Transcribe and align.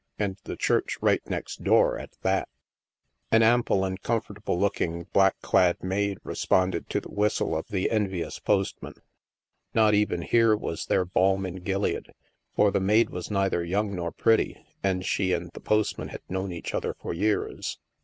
And 0.17 0.39
the 0.45 0.55
church 0.55 0.97
right 0.99 1.21
next 1.29 1.63
door, 1.63 1.99
at 1.99 2.13
that! 2.23 2.49
An 3.31 3.43
ample 3.43 3.85
and 3.85 4.01
comfortable 4.01 4.59
looking 4.59 5.03
black 5.13 5.39
clad 5.41 5.83
maid 5.83 6.17
responded 6.23 6.89
to 6.89 7.01
the 7.01 7.11
whistle 7.11 7.55
of 7.55 7.67
the 7.67 7.91
envious 7.91 8.39
post 8.39 8.81
man. 8.81 8.95
Not 9.75 9.93
even 9.93 10.23
here 10.23 10.57
was 10.57 10.87
there 10.87 11.05
balm 11.05 11.45
in 11.45 11.57
Gilead, 11.57 12.13
for 12.55 12.71
the 12.71 12.79
maid 12.79 13.11
was 13.11 13.29
neither 13.29 13.63
young 13.63 13.95
nor 13.95 14.11
pretty, 14.11 14.65
and 14.81 15.05
she 15.05 15.33
and 15.33 15.51
the 15.53 15.61
postman 15.61 16.07
had 16.07 16.21
known 16.27 16.51
each 16.51 16.73
other 16.73 16.95
for 16.95 17.13
years. 17.13 17.77